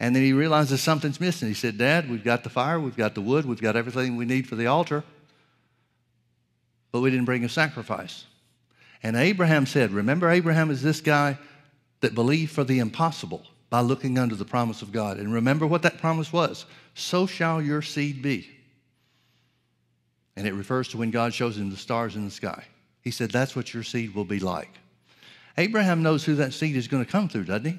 [0.00, 1.48] And then he realizes something's missing.
[1.48, 4.24] He said, Dad, we've got the fire, we've got the wood, we've got everything we
[4.24, 5.04] need for the altar,
[6.90, 8.24] but we didn't bring a sacrifice.
[9.02, 11.38] And Abraham said, Remember, Abraham is this guy
[12.00, 15.18] that believed for the impossible by looking under the promise of God.
[15.18, 18.48] And remember what that promise was so shall your seed be.
[20.36, 22.64] And it refers to when God shows him the stars in the sky.
[23.02, 24.70] He said, That's what your seed will be like.
[25.56, 27.78] Abraham knows who that seed is going to come through, doesn't he?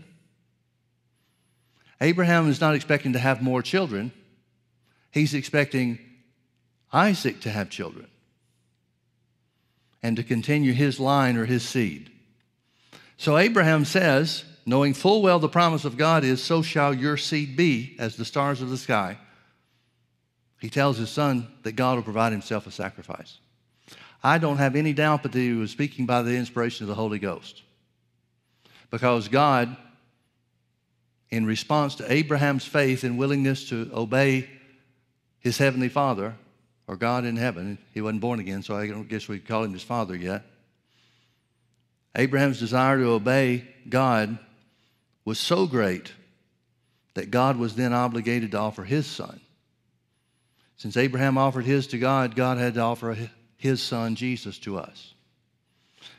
[2.01, 4.11] Abraham is not expecting to have more children,
[5.11, 5.99] he's expecting
[6.91, 8.07] Isaac to have children
[10.03, 12.11] and to continue his line or his seed.
[13.17, 17.55] So Abraham says, knowing full well the promise of God is, So shall your seed
[17.55, 19.17] be as the stars of the sky.
[20.59, 23.39] He tells his son that God will provide himself a sacrifice.
[24.23, 27.19] I don't have any doubt that he was speaking by the inspiration of the Holy
[27.19, 27.61] Ghost.
[28.89, 29.75] Because God
[31.29, 34.49] in response to Abraham's faith and willingness to obey
[35.39, 36.35] his heavenly father,
[36.87, 37.77] or God in heaven.
[37.93, 40.43] He wasn't born again, so I don't guess we call him his father yet.
[42.15, 44.37] Abraham's desire to obey God
[45.25, 46.13] was so great
[47.15, 49.39] that God was then obligated to offer his son.
[50.77, 53.17] Since Abraham offered his to God, God had to offer
[53.57, 55.13] his son, Jesus, to us.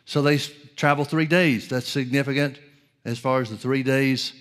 [0.05, 0.39] So they
[0.77, 1.69] travel three days.
[1.69, 2.59] That's significant
[3.05, 4.33] as far as the three days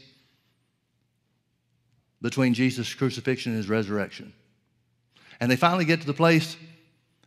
[2.26, 4.34] between Jesus' crucifixion and his resurrection.
[5.40, 6.58] And they finally get to the place,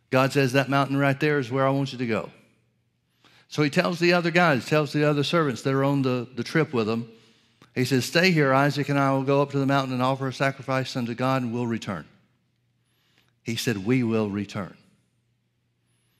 [0.09, 2.29] God says, That mountain right there is where I want you to go.
[3.47, 6.43] So he tells the other guys, tells the other servants that are on the, the
[6.43, 7.09] trip with him,
[7.73, 10.27] he says, Stay here, Isaac and I will go up to the mountain and offer
[10.27, 12.03] a sacrifice unto God and we'll return.
[13.41, 14.75] He said, We will return.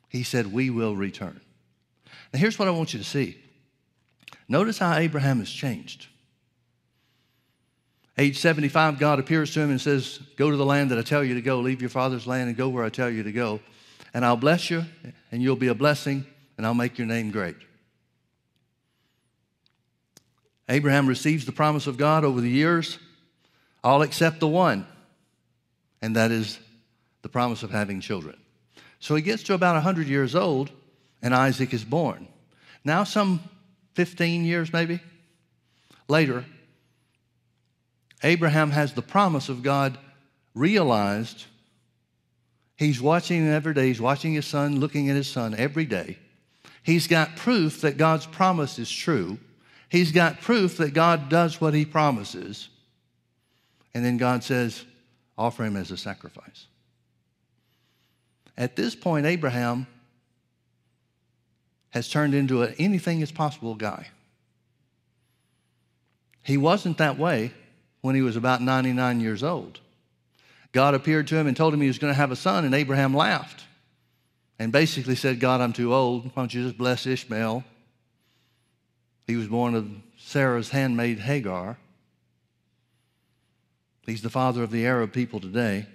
[0.07, 1.41] He said, We will return.
[2.33, 3.39] Now, here's what I want you to see.
[4.47, 6.07] Notice how Abraham has changed.
[8.19, 11.23] Age 75, God appears to him and says, Go to the land that I tell
[11.23, 11.61] you to go.
[11.61, 13.61] Leave your father's land and go where I tell you to go.
[14.13, 14.83] And I'll bless you,
[15.31, 16.25] and you'll be a blessing,
[16.57, 17.55] and I'll make your name great.
[20.67, 22.99] Abraham receives the promise of God over the years,
[23.85, 24.85] all except the one,
[26.01, 26.59] and that is
[27.21, 28.37] the promise of having children.
[28.99, 30.71] So he gets to about 100 years old,
[31.21, 32.27] and Isaac is born.
[32.83, 33.39] Now, some
[33.93, 34.99] 15 years maybe
[36.09, 36.43] later,
[38.23, 39.97] Abraham has the promise of God
[40.53, 41.45] realized.
[42.75, 43.87] He's watching every day.
[43.87, 46.17] He's watching his son, looking at his son every day.
[46.83, 49.37] He's got proof that God's promise is true.
[49.89, 52.69] He's got proof that God does what he promises.
[53.93, 54.85] And then God says,
[55.37, 56.67] offer him as a sacrifice.
[58.57, 59.87] At this point, Abraham
[61.91, 64.07] has turned into an anything is possible guy.
[66.43, 67.53] He wasn't that way
[68.01, 69.79] when he was about 99 years old.
[70.71, 72.75] God appeared to him and told him he was going to have a son, and
[72.75, 73.63] Abraham laughed
[74.59, 76.25] and basically said, God, I'm too old.
[76.25, 77.63] Why don't you just bless Ishmael?
[79.25, 81.77] He was born of Sarah's handmaid Hagar.
[84.05, 85.85] He's the father of the Arab people today.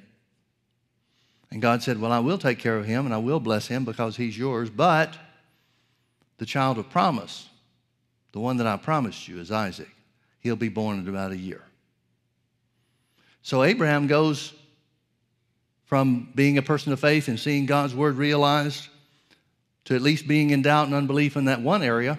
[1.50, 3.84] And God said, Well, I will take care of him and I will bless him
[3.84, 5.16] because he's yours, but
[6.38, 7.48] the child of promise,
[8.32, 9.90] the one that I promised you, is Isaac.
[10.40, 11.63] He'll be born in about a year.
[13.44, 14.54] So Abraham goes
[15.84, 18.88] from being a person of faith and seeing God's word realized
[19.84, 22.18] to at least being in doubt and unbelief in that one area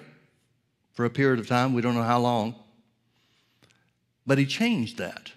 [0.93, 1.73] for a period of time.
[1.73, 2.53] We don't know how long.
[4.27, 5.31] But he changed that.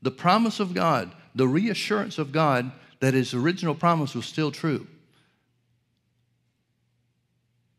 [0.00, 4.86] The promise of God, the reassurance of God that his original promise was still true,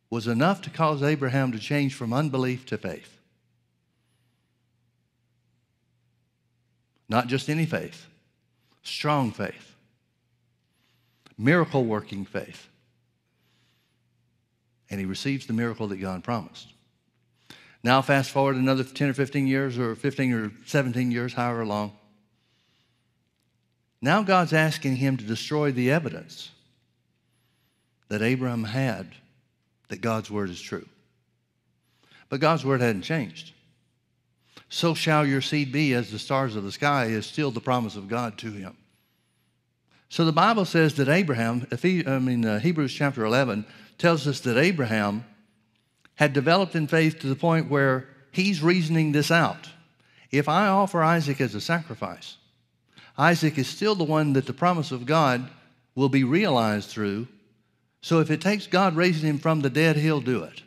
[0.10, 3.21] was enough to cause Abraham to change from unbelief to faith.
[7.12, 8.06] Not just any faith,
[8.84, 9.76] strong faith,
[11.38, 12.70] miracle working faith.
[14.90, 16.70] And he receives the miracle that God promised.
[17.84, 21.92] Now, fast forward another 10 or 15 years, or 15 or 17 years, however long.
[24.02, 26.52] Now, God's asking him to destroy the evidence
[28.08, 29.16] that Abraham had
[29.90, 30.88] that God's word is true.
[32.30, 33.52] But God's word hadn't changed.
[34.74, 37.98] So shall your seed be as the stars of the sky is still the promise
[37.98, 38.78] of God to him.
[40.08, 43.66] So the Bible says that Abraham, if he, I mean uh, Hebrews chapter 11
[43.98, 45.26] tells us that Abraham
[46.16, 49.68] had developed in faith to the point where he's reasoning this out.
[50.32, 52.38] If I offer Isaac as a sacrifice,
[53.18, 55.50] Isaac is still the one that the promise of God
[55.96, 57.28] will be realized through.
[58.02, 60.64] So if it takes God raising him from the dead, he'll do it.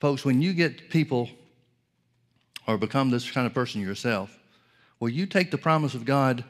[0.00, 1.30] Folks, when you get people
[2.66, 4.36] or become this kind of person yourself,
[5.00, 6.44] well, you take the promise of God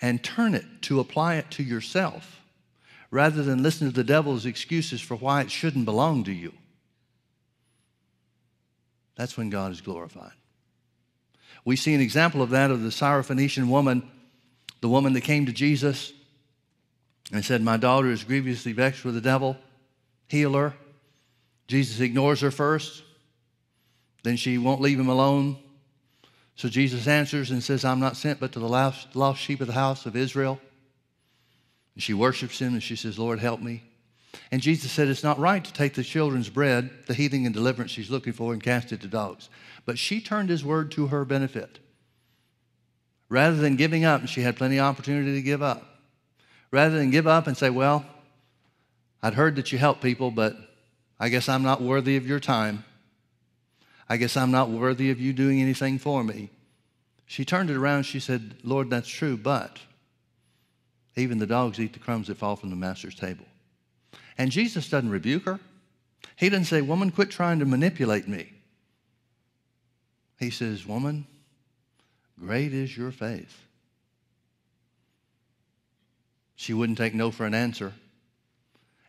[0.00, 2.40] and turn it to apply it to yourself
[3.10, 6.52] rather than listen to the devil's excuses for why it shouldn't belong to you.
[9.16, 10.32] That's when God is glorified.
[11.64, 14.08] We see an example of that of the Syrophoenician woman,
[14.80, 16.12] the woman that came to Jesus
[17.32, 19.56] and said, My daughter is grievously vexed with the devil,
[20.28, 20.74] heal her.
[21.70, 23.04] Jesus ignores her first,
[24.24, 25.56] then she won't leave him alone.
[26.56, 29.68] So Jesus answers and says, I'm not sent but to the lost, lost sheep of
[29.68, 30.58] the house of Israel.
[31.94, 33.84] And she worships him and she says, Lord, help me.
[34.50, 37.92] And Jesus said, It's not right to take the children's bread, the healing and deliverance
[37.92, 39.48] she's looking for, and cast it to dogs.
[39.86, 41.78] But she turned his word to her benefit.
[43.28, 46.00] Rather than giving up, and she had plenty of opportunity to give up,
[46.72, 48.04] rather than give up and say, Well,
[49.22, 50.56] I'd heard that you help people, but
[51.20, 52.84] I guess I'm not worthy of your time.
[54.08, 56.48] I guess I'm not worthy of you doing anything for me.
[57.26, 58.04] She turned it around.
[58.04, 59.78] She said, Lord, that's true, but
[61.14, 63.44] even the dogs eat the crumbs that fall from the master's table.
[64.38, 65.60] And Jesus doesn't rebuke her.
[66.36, 68.50] He doesn't say, Woman, quit trying to manipulate me.
[70.38, 71.26] He says, Woman,
[72.38, 73.66] great is your faith.
[76.56, 77.92] She wouldn't take no for an answer.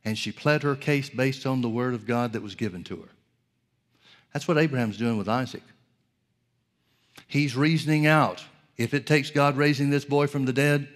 [0.03, 2.97] And she pled her case based on the word of God that was given to
[2.97, 3.09] her.
[4.33, 5.63] That's what Abraham's doing with Isaac.
[7.27, 8.43] He's reasoning out
[8.77, 10.87] if it takes God raising this boy from the dead,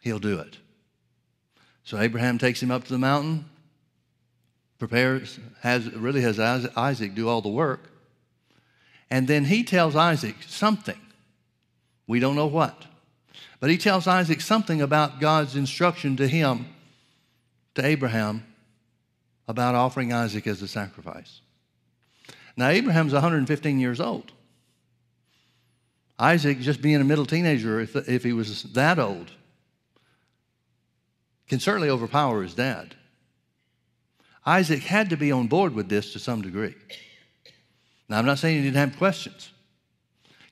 [0.00, 0.58] he'll do it.
[1.82, 3.46] So Abraham takes him up to the mountain,
[4.78, 7.90] prepares, has, really has Isaac do all the work.
[9.10, 11.00] And then he tells Isaac something.
[12.06, 12.84] We don't know what.
[13.60, 16.66] But he tells Isaac something about God's instruction to him,
[17.78, 18.44] to Abraham,
[19.46, 21.40] about offering Isaac as a sacrifice.
[22.56, 24.32] Now, Abraham's 115 years old.
[26.18, 29.30] Isaac, just being a middle teenager, if, if he was that old,
[31.46, 32.96] can certainly overpower his dad.
[34.44, 36.74] Isaac had to be on board with this to some degree.
[38.08, 39.52] Now, I'm not saying he didn't have questions.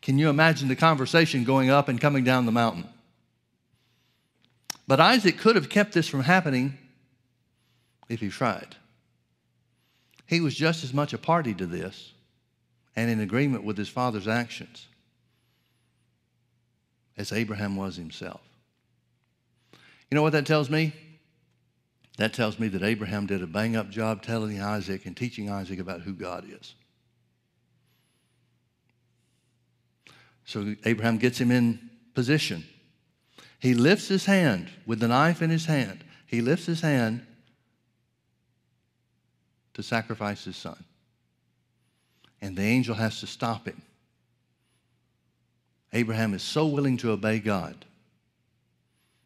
[0.00, 2.86] Can you imagine the conversation going up and coming down the mountain?
[4.86, 6.78] But Isaac could have kept this from happening
[8.08, 8.76] if he tried.
[10.26, 12.12] He was just as much a party to this
[12.94, 14.86] and in agreement with his father's actions
[17.16, 18.40] as Abraham was himself.
[20.10, 20.92] You know what that tells me?
[22.18, 25.78] That tells me that Abraham did a bang up job telling Isaac and teaching Isaac
[25.78, 26.74] about who God is.
[30.44, 32.64] So Abraham gets him in position.
[33.58, 36.04] He lifts his hand with the knife in his hand.
[36.26, 37.26] He lifts his hand
[39.76, 40.82] to sacrifice his son.
[42.40, 43.82] And the angel has to stop him.
[45.92, 47.84] Abraham is so willing to obey God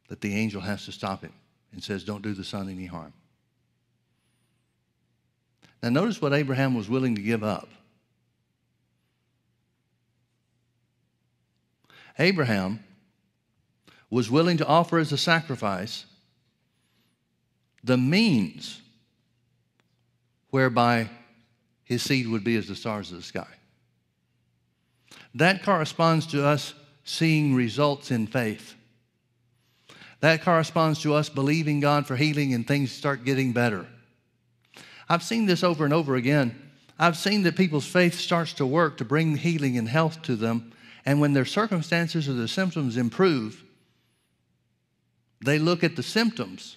[0.08, 1.32] that the angel has to stop him
[1.70, 3.12] and says, Don't do the son any harm.
[5.84, 7.68] Now, notice what Abraham was willing to give up.
[12.18, 12.82] Abraham
[14.10, 16.06] was willing to offer as a sacrifice
[17.84, 18.80] the means
[20.50, 21.08] whereby
[21.84, 23.46] his seed would be as the stars of the sky.
[25.34, 26.74] That corresponds to us
[27.04, 28.74] seeing results in faith.
[30.20, 33.86] That corresponds to us believing God for healing and things start getting better.
[35.08, 36.70] I've seen this over and over again.
[36.98, 40.72] I've seen that people's faith starts to work to bring healing and health to them.
[41.06, 43.64] And when their circumstances or their symptoms improve,
[45.44, 46.76] they look at the symptoms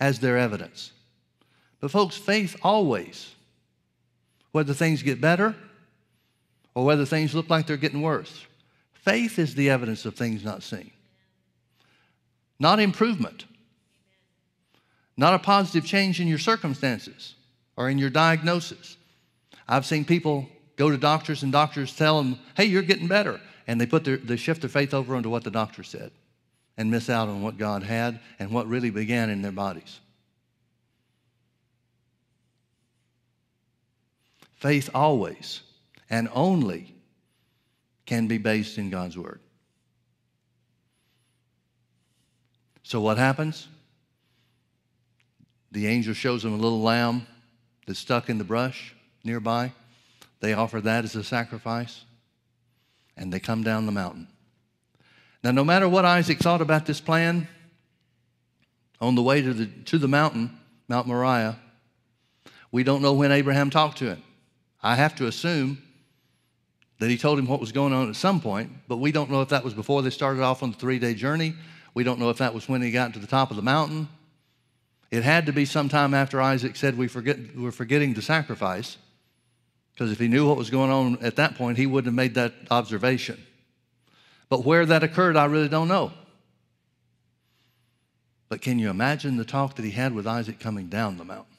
[0.00, 0.92] as their evidence.
[1.84, 3.30] But, folks, faith always,
[4.52, 5.54] whether things get better
[6.74, 8.46] or whether things look like they're getting worse,
[8.94, 10.90] faith is the evidence of things not seen,
[12.58, 13.44] not improvement,
[15.18, 17.34] not a positive change in your circumstances
[17.76, 18.96] or in your diagnosis.
[19.68, 23.38] I've seen people go to doctors and doctors tell them, hey, you're getting better.
[23.66, 26.12] And they, put their, they shift their faith over onto what the doctor said
[26.78, 30.00] and miss out on what God had and what really began in their bodies.
[34.64, 35.60] Faith always
[36.08, 36.94] and only
[38.06, 39.40] can be based in God's Word.
[42.82, 43.68] So, what happens?
[45.70, 47.26] The angel shows them a little lamb
[47.86, 49.70] that's stuck in the brush nearby.
[50.40, 52.06] They offer that as a sacrifice,
[53.18, 54.28] and they come down the mountain.
[55.42, 57.48] Now, no matter what Isaac thought about this plan,
[58.98, 60.58] on the way to the, to the mountain,
[60.88, 61.58] Mount Moriah,
[62.72, 64.22] we don't know when Abraham talked to him.
[64.84, 65.82] I have to assume
[66.98, 69.40] that he told him what was going on at some point, but we don't know
[69.40, 71.54] if that was before they started off on the three day journey.
[71.94, 74.08] We don't know if that was when he got to the top of the mountain.
[75.10, 78.98] It had to be sometime after Isaac said we forget, we're forgetting the sacrifice,
[79.92, 82.34] because if he knew what was going on at that point, he wouldn't have made
[82.34, 83.42] that observation.
[84.50, 86.12] But where that occurred, I really don't know.
[88.50, 91.53] But can you imagine the talk that he had with Isaac coming down the mountain?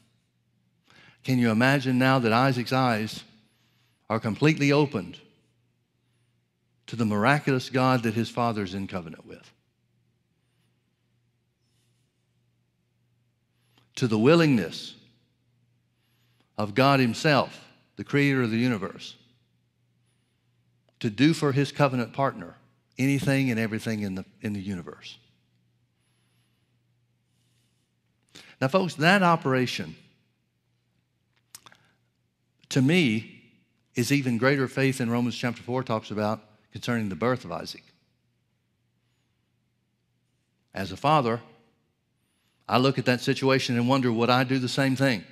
[1.26, 3.24] Can you imagine now that Isaac's eyes
[4.10, 5.20] are completely opened
[6.86, 9.52] to the miraculous God that his father's in covenant with?
[13.96, 14.94] To the willingness
[16.60, 17.66] of God Himself,
[17.96, 19.16] the creator of the universe,
[21.00, 22.56] to do for his covenant partner
[23.00, 25.18] anything and everything in the, in the universe.
[28.62, 29.96] Now, folks, that operation,
[32.76, 33.42] to me,
[33.96, 36.42] is even greater faith than Romans chapter 4 talks about
[36.74, 37.84] concerning the birth of Isaac.
[40.74, 41.40] As a father,
[42.68, 45.24] I look at that situation and wonder would I do the same thing?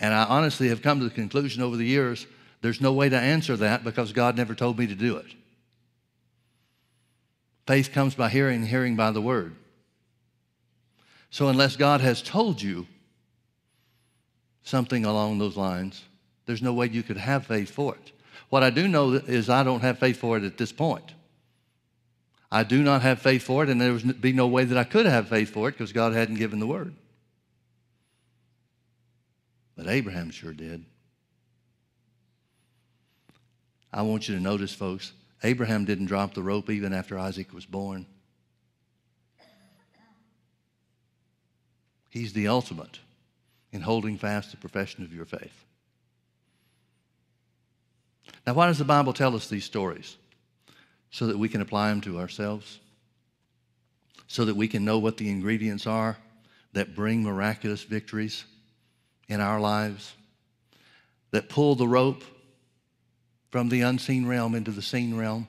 [0.00, 2.26] And I honestly have come to the conclusion over the years
[2.60, 5.36] there's no way to answer that because God never told me to do it.
[7.68, 9.54] Faith comes by hearing, hearing by the word.
[11.30, 12.88] So, unless God has told you
[14.72, 16.02] something along those lines,
[16.46, 18.12] there's no way you could have faith for it.
[18.48, 21.12] What I do know is I don't have faith for it at this point.
[22.50, 24.84] I do not have faith for it, and there would be no way that I
[24.84, 26.94] could have faith for it because God hadn't given the word.
[29.76, 30.86] But Abraham sure did.
[33.92, 35.12] I want you to notice, folks,
[35.44, 38.06] Abraham didn't drop the rope even after Isaac was born.
[42.08, 42.98] He's the ultimate
[43.72, 45.64] in holding fast the profession of your faith.
[48.46, 50.16] Now, why does the Bible tell us these stories?
[51.10, 52.80] So that we can apply them to ourselves,
[54.26, 56.16] so that we can know what the ingredients are
[56.72, 58.44] that bring miraculous victories
[59.28, 60.14] in our lives,
[61.30, 62.24] that pull the rope
[63.50, 65.46] from the unseen realm into the seen realm,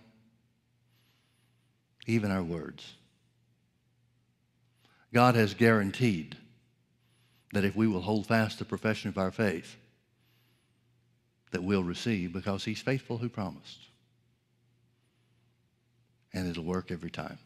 [2.05, 2.93] even our words.
[5.13, 6.35] God has guaranteed
[7.53, 9.77] that if we will hold fast the profession of our faith,
[11.51, 13.79] that we'll receive because he's faithful who promised.
[16.33, 17.37] And it'll work every time.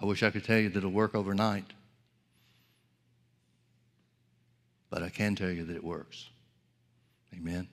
[0.00, 1.72] I wish I could tell you that it'll work overnight.
[4.90, 6.28] But I can tell you that it works.
[7.32, 7.68] Amen.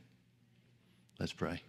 [1.20, 1.64] Let's pray.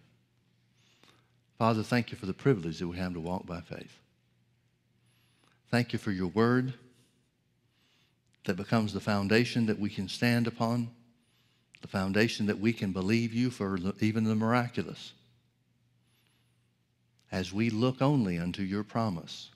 [1.57, 3.97] Father, thank you for the privilege that we have to walk by faith.
[5.71, 6.75] Thank you for your word
[8.45, 10.89] that becomes the foundation that we can stand upon,
[11.81, 15.13] the foundation that we can believe you for even the miraculous.
[17.31, 19.49] As we look only unto your promise,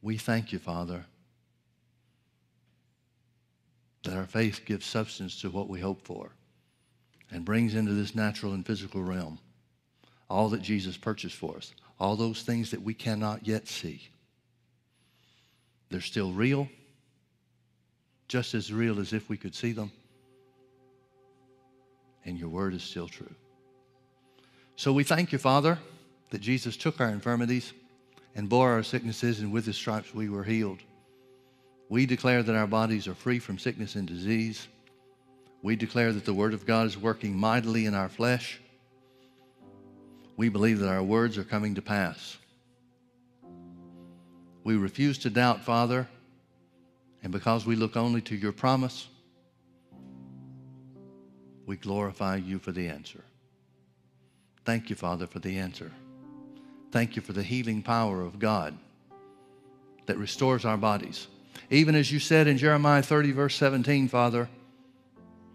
[0.00, 1.04] we thank you, Father,
[4.04, 6.30] that our faith gives substance to what we hope for
[7.30, 9.38] and brings into this natural and physical realm
[10.30, 14.08] all that Jesus purchased for us, all those things that we cannot yet see.
[15.90, 16.68] They're still real,
[18.28, 19.90] just as real as if we could see them.
[22.24, 23.34] And your word is still true.
[24.76, 25.78] So we thank you, Father,
[26.30, 27.72] that Jesus took our infirmities
[28.36, 30.78] and bore our sicknesses, and with his stripes we were healed.
[31.88, 34.68] We declare that our bodies are free from sickness and disease.
[35.62, 38.60] We declare that the Word of God is working mightily in our flesh.
[40.36, 42.36] We believe that our words are coming to pass.
[44.62, 46.06] We refuse to doubt, Father,
[47.22, 49.08] and because we look only to your promise,
[51.66, 53.22] we glorify you for the answer.
[54.64, 55.92] Thank you, Father, for the answer.
[56.90, 58.76] Thank you for the healing power of God
[60.06, 61.26] that restores our bodies.
[61.70, 64.48] Even as you said in Jeremiah 30, verse 17, Father,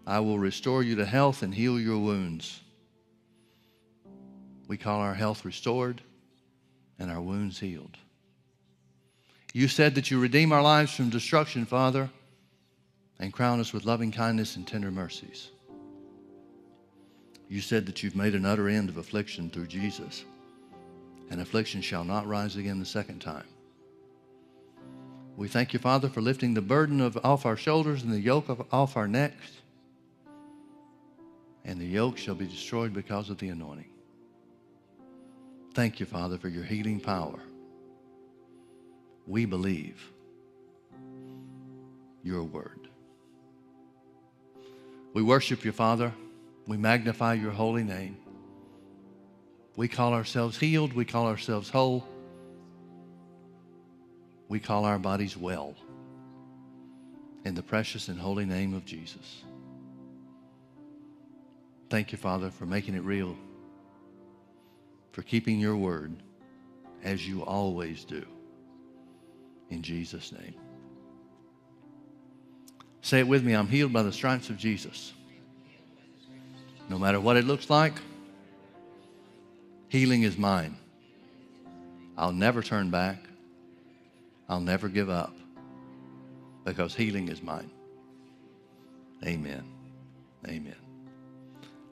[0.06, 2.60] I will restore you to health and heal your wounds.
[4.68, 6.02] We call our health restored
[6.98, 7.96] and our wounds healed.
[9.54, 12.10] You said that you redeem our lives from destruction, Father,
[13.20, 15.50] and crown us with loving kindness and tender mercies.
[17.48, 20.24] You said that you've made an utter end of affliction through Jesus,
[21.30, 23.46] and affliction shall not rise again the second time.
[25.36, 28.48] We thank you, Father, for lifting the burden of, off our shoulders and the yoke
[28.48, 29.52] of, off our necks.
[31.64, 33.90] And the yoke shall be destroyed because of the anointing.
[35.74, 37.38] Thank you, Father, for your healing power.
[39.26, 40.12] We believe
[42.22, 42.88] your word.
[45.12, 46.12] We worship you, Father.
[46.66, 48.16] We magnify your holy name.
[49.76, 50.92] We call ourselves healed.
[50.92, 52.06] We call ourselves whole
[54.48, 55.74] we call our bodies well
[57.44, 59.42] in the precious and holy name of Jesus.
[61.90, 63.36] Thank you, Father, for making it real,
[65.12, 66.14] for keeping your word
[67.02, 68.24] as you always do.
[69.70, 70.54] In Jesus' name.
[73.02, 75.12] Say it with me I'm healed by the stripes of Jesus.
[76.88, 77.94] No matter what it looks like,
[79.88, 80.76] healing is mine.
[82.16, 83.18] I'll never turn back.
[84.48, 85.34] I'll never give up
[86.64, 87.70] because healing is mine.
[89.24, 89.64] Amen.
[90.46, 90.76] Amen.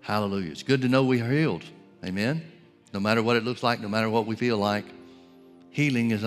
[0.03, 0.51] Hallelujah.
[0.51, 1.65] It's good to know we are healed.
[2.05, 2.43] Amen.
[2.93, 4.85] No matter what it looks like, no matter what we feel like,
[5.71, 6.21] healing is